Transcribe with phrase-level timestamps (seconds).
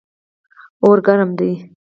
[0.83, 1.51] اور ګرم دی.